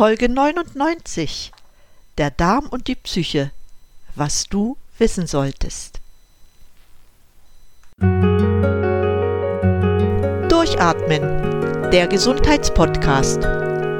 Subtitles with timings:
[0.00, 1.52] Folge 99.
[2.16, 3.50] Der Darm und die Psyche.
[4.14, 6.00] Was du wissen solltest.
[10.48, 11.90] Durchatmen.
[11.90, 13.40] Der Gesundheitspodcast.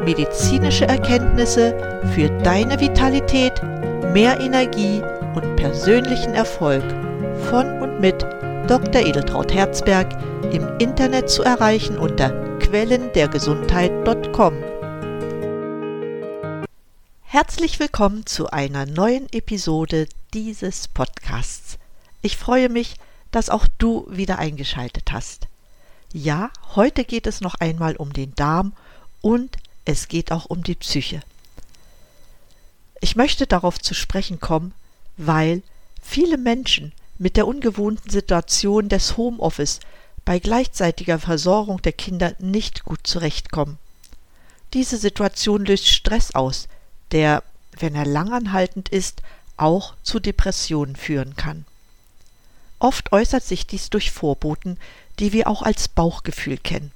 [0.07, 1.77] Medizinische Erkenntnisse
[2.15, 3.63] für deine Vitalität,
[4.15, 5.03] mehr Energie
[5.35, 6.85] und persönlichen Erfolg.
[7.51, 8.23] Von und mit
[8.69, 9.03] Dr.
[9.03, 10.09] Edeltraut Herzberg
[10.51, 14.70] im Internet zu erreichen unter quellendergesundheit.com.
[17.33, 21.79] Herzlich willkommen zu einer neuen Episode dieses Podcasts.
[22.23, 22.97] Ich freue mich,
[23.31, 25.47] dass auch du wieder eingeschaltet hast.
[26.13, 28.73] Ja, heute geht es noch einmal um den Darm
[29.21, 31.23] und es geht auch um die Psyche.
[33.01, 34.75] Ich möchte darauf zu sprechen kommen,
[35.17, 35.63] weil
[36.03, 39.79] viele Menschen mit der ungewohnten Situation des Homeoffice
[40.25, 43.79] bei gleichzeitiger Versorgung der Kinder nicht gut zurechtkommen.
[44.75, 46.67] Diese Situation löst Stress aus,
[47.13, 47.43] der,
[47.79, 49.23] wenn er langanhaltend ist,
[49.57, 51.65] auch zu Depressionen führen kann.
[52.79, 54.79] Oft äußert sich dies durch Vorboten,
[55.19, 56.93] die wir auch als Bauchgefühl kennen.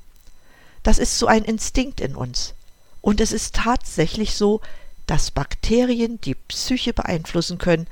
[0.83, 2.55] Das ist so ein Instinkt in uns.
[3.01, 4.63] Und es ist tatsächlich so,
[5.07, 7.87] dass Bakterien die Psyche beeinflussen können,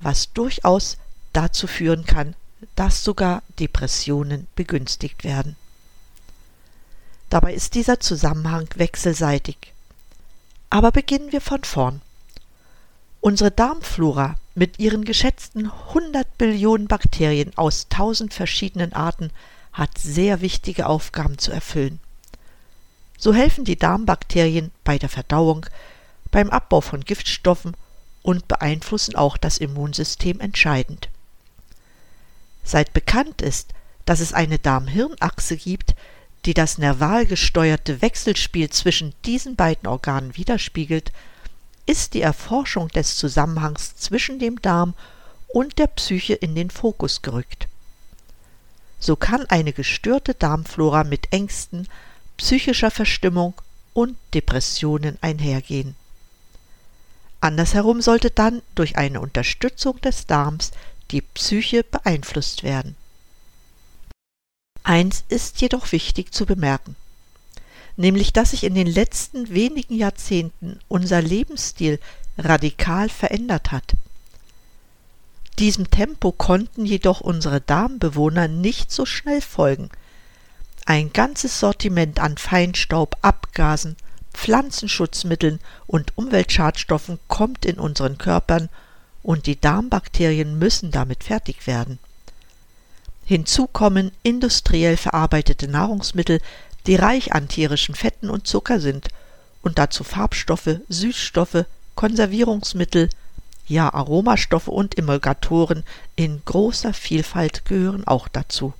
[0.00, 0.98] was durchaus
[1.32, 2.34] dazu führen kann,
[2.76, 5.56] dass sogar Depressionen begünstigt werden.
[7.30, 9.72] Dabei ist dieser Zusammenhang wechselseitig.
[10.70, 12.02] Aber beginnen wir von vorn.
[13.20, 19.30] Unsere Darmflora mit ihren geschätzten 100 Billionen Bakterien aus tausend verschiedenen Arten
[19.72, 22.00] hat sehr wichtige Aufgaben zu erfüllen.
[23.18, 25.66] So helfen die Darmbakterien bei der Verdauung,
[26.30, 27.74] beim Abbau von Giftstoffen
[28.22, 31.08] und beeinflussen auch das Immunsystem entscheidend.
[32.62, 33.72] Seit bekannt ist,
[34.04, 35.94] dass es eine Darm-Hirn-Achse gibt,
[36.44, 41.12] die das nerval gesteuerte Wechselspiel zwischen diesen beiden Organen widerspiegelt,
[41.86, 44.94] ist die Erforschung des Zusammenhangs zwischen dem Darm
[45.48, 47.66] und der Psyche in den Fokus gerückt.
[49.00, 51.88] So kann eine gestörte Darmflora mit Ängsten,
[52.36, 53.54] psychischer Verstimmung
[53.94, 55.96] und Depressionen einhergehen.
[57.40, 60.72] Andersherum sollte dann durch eine Unterstützung des Darms
[61.10, 62.96] die Psyche beeinflusst werden.
[64.88, 66.96] Eins ist jedoch wichtig zu bemerken,
[67.98, 72.00] nämlich dass sich in den letzten wenigen Jahrzehnten unser Lebensstil
[72.38, 73.96] radikal verändert hat.
[75.58, 79.90] Diesem Tempo konnten jedoch unsere Darmbewohner nicht so schnell folgen.
[80.86, 83.94] Ein ganzes Sortiment an Feinstaub, Abgasen,
[84.32, 88.70] Pflanzenschutzmitteln und Umweltschadstoffen kommt in unseren Körpern
[89.22, 91.98] und die Darmbakterien müssen damit fertig werden.
[93.28, 96.40] Hinzu kommen industriell verarbeitete Nahrungsmittel,
[96.86, 99.08] die reich an tierischen Fetten und Zucker sind
[99.60, 103.10] und dazu Farbstoffe, Süßstoffe, Konservierungsmittel,
[103.66, 105.84] ja Aromastoffe und Emulgatoren
[106.16, 108.72] in großer Vielfalt gehören auch dazu.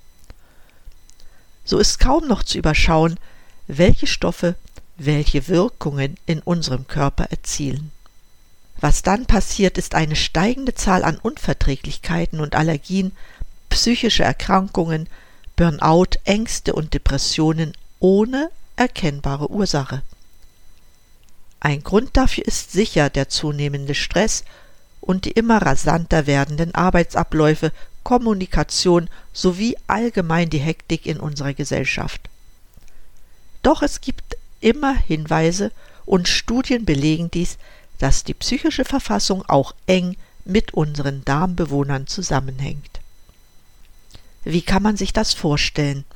[1.66, 3.16] So ist kaum noch zu überschauen,
[3.66, 4.54] welche Stoffe
[4.97, 7.92] welche Wirkungen in unserem Körper erzielen.
[8.80, 13.12] Was dann passiert, ist eine steigende Zahl an Unverträglichkeiten und Allergien,
[13.68, 15.08] psychische Erkrankungen,
[15.56, 20.02] Burnout, Ängste und Depressionen ohne erkennbare Ursache.
[21.60, 24.44] Ein Grund dafür ist sicher der zunehmende Stress
[25.00, 27.72] und die immer rasanter werdenden Arbeitsabläufe,
[28.04, 32.28] Kommunikation sowie allgemein die Hektik in unserer Gesellschaft.
[33.62, 35.72] Doch es gibt immer Hinweise
[36.06, 37.58] und Studien belegen dies,
[37.98, 43.00] dass die psychische Verfassung auch eng mit unseren Darmbewohnern zusammenhängt.
[44.50, 46.06] Wie kann man sich das vorstellen?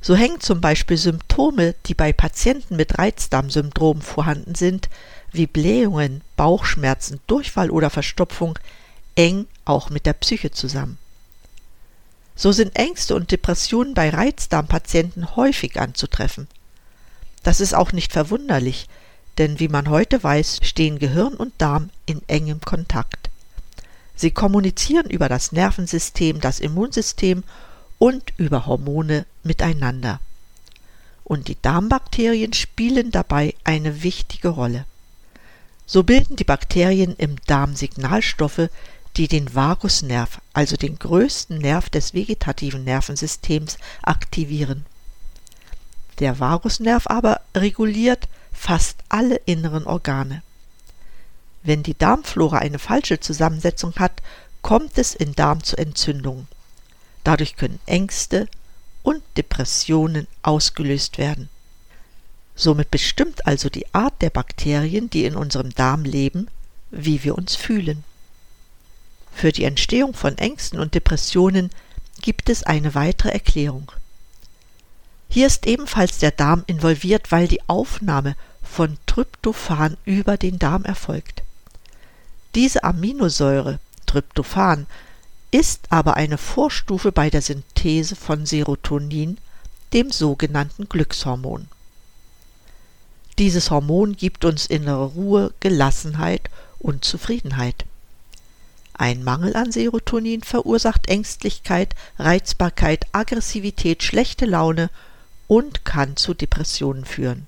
[0.00, 4.88] So hängen zum Beispiel Symptome, die bei Patienten mit Reizdarmsyndrom vorhanden sind,
[5.30, 8.58] wie Blähungen, Bauchschmerzen, Durchfall oder Verstopfung,
[9.14, 10.98] eng auch mit der Psyche zusammen.
[12.34, 16.48] So sind Ängste und Depressionen bei Reizdarmpatienten häufig anzutreffen.
[17.44, 18.88] Das ist auch nicht verwunderlich,
[19.38, 23.27] denn wie man heute weiß, stehen Gehirn und Darm in engem Kontakt.
[24.18, 27.44] Sie kommunizieren über das Nervensystem, das Immunsystem
[27.98, 30.20] und über Hormone miteinander.
[31.22, 34.86] Und die Darmbakterien spielen dabei eine wichtige Rolle.
[35.86, 38.70] So bilden die Bakterien im Darm Signalstoffe,
[39.16, 44.84] die den Vagusnerv, also den größten Nerv des vegetativen Nervensystems, aktivieren.
[46.18, 50.42] Der Vagusnerv aber reguliert fast alle inneren Organe.
[51.68, 54.22] Wenn die Darmflora eine falsche Zusammensetzung hat,
[54.62, 56.48] kommt es im Darm zu Entzündungen.
[57.24, 58.48] Dadurch können Ängste
[59.02, 61.50] und Depressionen ausgelöst werden.
[62.54, 66.48] Somit bestimmt also die Art der Bakterien, die in unserem Darm leben,
[66.90, 68.02] wie wir uns fühlen.
[69.34, 71.68] Für die Entstehung von Ängsten und Depressionen
[72.22, 73.92] gibt es eine weitere Erklärung.
[75.28, 81.42] Hier ist ebenfalls der Darm involviert, weil die Aufnahme von Tryptophan über den Darm erfolgt.
[82.54, 84.86] Diese Aminosäure Tryptophan
[85.50, 89.38] ist aber eine Vorstufe bei der Synthese von Serotonin,
[89.92, 91.68] dem sogenannten Glückshormon.
[93.38, 97.84] Dieses Hormon gibt uns innere Ruhe, Gelassenheit und Zufriedenheit.
[98.94, 104.90] Ein Mangel an Serotonin verursacht Ängstlichkeit, Reizbarkeit, Aggressivität, schlechte Laune
[105.46, 107.46] und kann zu Depressionen führen.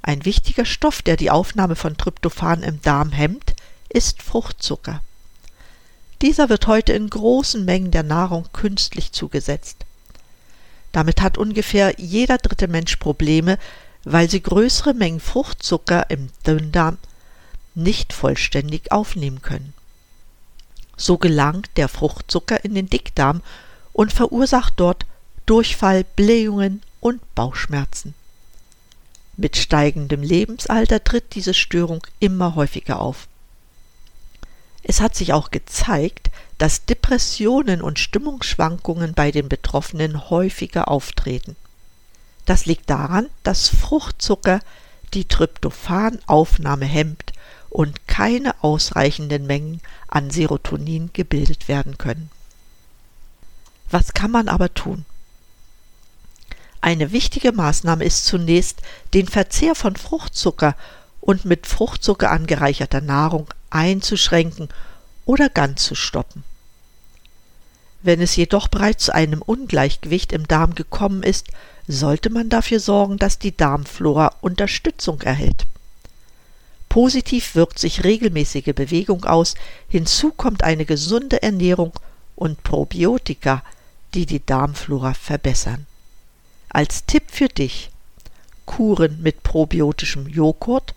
[0.00, 3.51] Ein wichtiger Stoff, der die Aufnahme von Tryptophan im Darm hemmt,
[3.92, 5.00] ist Fruchtzucker.
[6.22, 9.84] Dieser wird heute in großen Mengen der Nahrung künstlich zugesetzt.
[10.92, 13.58] Damit hat ungefähr jeder dritte Mensch Probleme,
[14.04, 16.98] weil sie größere Mengen Fruchtzucker im Dünndarm
[17.74, 19.74] nicht vollständig aufnehmen können.
[20.96, 23.42] So gelangt der Fruchtzucker in den Dickdarm
[23.92, 25.06] und verursacht dort
[25.46, 28.14] Durchfall, Blähungen und Bauchschmerzen.
[29.36, 33.26] Mit steigendem Lebensalter tritt diese Störung immer häufiger auf.
[34.82, 41.56] Es hat sich auch gezeigt, dass Depressionen und Stimmungsschwankungen bei den Betroffenen häufiger auftreten.
[42.46, 44.60] Das liegt daran, dass Fruchtzucker
[45.14, 47.32] die Tryptophanaufnahme hemmt
[47.70, 52.30] und keine ausreichenden Mengen an Serotonin gebildet werden können.
[53.90, 55.04] Was kann man aber tun?
[56.80, 58.82] Eine wichtige Maßnahme ist zunächst,
[59.14, 60.74] den Verzehr von Fruchtzucker
[61.20, 64.68] und mit Fruchtzucker angereicherter Nahrung einzuschränken
[65.24, 66.44] oder ganz zu stoppen.
[68.02, 71.48] Wenn es jedoch bereits zu einem Ungleichgewicht im Darm gekommen ist,
[71.86, 75.66] sollte man dafür sorgen, dass die Darmflora Unterstützung erhält.
[76.88, 79.54] Positiv wirkt sich regelmäßige Bewegung aus,
[79.88, 81.92] hinzu kommt eine gesunde Ernährung
[82.36, 83.62] und Probiotika,
[84.14, 85.86] die die Darmflora verbessern.
[86.68, 87.90] Als Tipp für dich
[88.66, 90.94] Kuren mit probiotischem Joghurt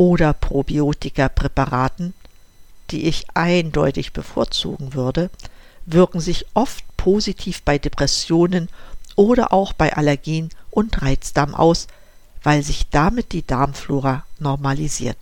[0.00, 2.14] oder Probiotika-Präparaten,
[2.90, 5.28] die ich eindeutig bevorzugen würde,
[5.84, 8.70] wirken sich oft positiv bei Depressionen
[9.14, 11.86] oder auch bei Allergien und Reizdarm aus,
[12.42, 15.18] weil sich damit die Darmflora normalisiert.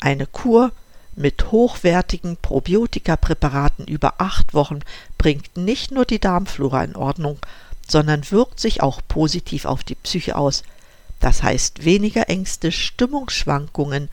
[0.00, 0.72] Eine Kur
[1.14, 4.80] mit hochwertigen Probiotika-Präparaten über acht Wochen
[5.18, 7.38] bringt nicht nur die Darmflora in Ordnung,
[7.86, 10.64] sondern wirkt sich auch positiv auf die Psyche aus,
[11.20, 14.08] das heißt weniger Ängste, Stimmungsschwankungen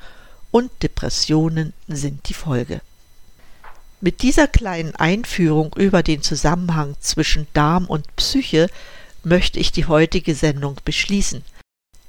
[0.51, 2.81] und Depressionen sind die Folge.
[4.01, 8.69] Mit dieser kleinen Einführung über den Zusammenhang zwischen Darm und Psyche
[9.23, 11.43] möchte ich die heutige Sendung beschließen.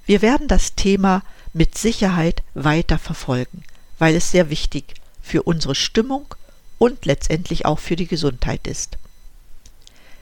[0.05, 1.23] Wir werden das Thema
[1.53, 3.63] mit Sicherheit weiter verfolgen,
[3.99, 6.35] weil es sehr wichtig für unsere Stimmung
[6.79, 8.99] und letztendlich auch für die Gesundheit ist.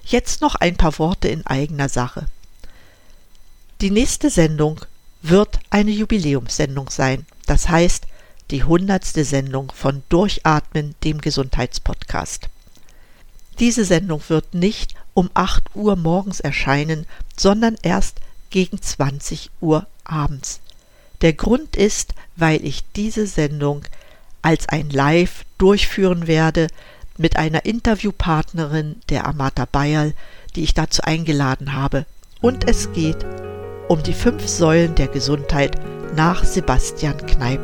[0.05, 2.27] Jetzt noch ein paar Worte in eigener Sache.
[3.81, 4.81] Die nächste Sendung
[5.23, 8.07] wird eine Jubiläumssendung sein, das heißt
[8.51, 12.49] die hundertste Sendung von Durchatmen, dem Gesundheitspodcast.
[13.59, 17.07] Diese Sendung wird nicht um 8 Uhr morgens erscheinen,
[17.37, 20.61] sondern erst gegen 20 Uhr abends.
[21.23, 23.85] Der Grund ist, weil ich diese Sendung
[24.43, 26.67] als ein Live durchführen werde
[27.17, 30.15] mit einer Interviewpartnerin, der Amata Bayerl,
[30.55, 32.07] die ich dazu eingeladen habe.
[32.41, 33.25] Und es geht
[33.89, 35.77] um die fünf Säulen der Gesundheit
[36.17, 37.61] nach Sebastian Kneip.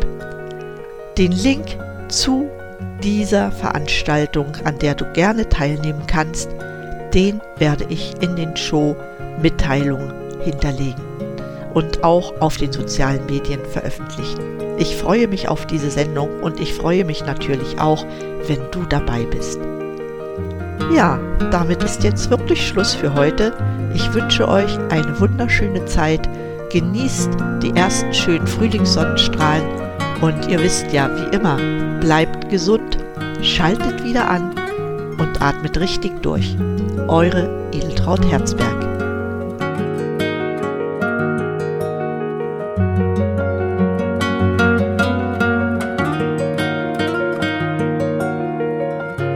[1.16, 2.48] Den Link zu
[3.02, 6.50] dieser Veranstaltung, an der du gerne teilnehmen kannst,
[7.14, 10.12] den werde ich in den Show-Mitteilungen
[10.42, 11.02] hinterlegen
[11.74, 14.40] und auch auf den sozialen Medien veröffentlichen.
[14.78, 18.04] Ich freue mich auf diese Sendung und ich freue mich natürlich auch,
[18.46, 19.60] wenn du dabei bist.
[20.94, 21.18] Ja,
[21.50, 23.52] damit ist jetzt wirklich Schluss für heute.
[23.94, 26.28] Ich wünsche euch eine wunderschöne Zeit.
[26.72, 27.30] Genießt
[27.62, 29.64] die ersten schönen Frühlingssonnenstrahlen
[30.20, 31.56] und ihr wisst ja, wie immer,
[32.00, 32.98] bleibt gesund,
[33.42, 34.54] schaltet wieder an
[35.18, 36.56] und atmet richtig durch.
[37.08, 38.89] Eure Edeltraut Herzberg.